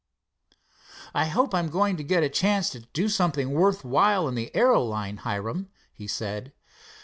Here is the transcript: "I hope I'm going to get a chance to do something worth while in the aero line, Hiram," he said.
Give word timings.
"I 1.13 1.25
hope 1.27 1.53
I'm 1.53 1.69
going 1.69 1.95
to 1.97 2.03
get 2.03 2.23
a 2.23 2.29
chance 2.29 2.71
to 2.71 2.79
do 2.91 3.07
something 3.07 3.51
worth 3.51 3.85
while 3.85 4.27
in 4.27 4.33
the 4.33 4.49
aero 4.55 4.81
line, 4.83 5.17
Hiram," 5.17 5.69
he 5.93 6.07
said. 6.07 6.53